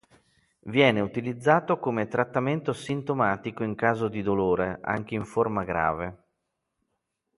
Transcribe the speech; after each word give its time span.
Viene 0.65 0.99
utilizzato 0.99 1.77
come 1.77 2.07
trattamento 2.07 2.73
sintomatico 2.73 3.63
in 3.63 3.75
caso 3.75 4.07
di 4.07 4.23
dolore, 4.23 4.79
anche 4.81 5.13
in 5.13 5.25
forma 5.25 5.63
grave. 5.63 6.23